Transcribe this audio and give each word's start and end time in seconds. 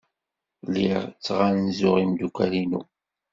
Lliɣ 0.67 1.01
ttɣanzuɣ 1.07 1.95
imeddukal-inu. 1.99 2.81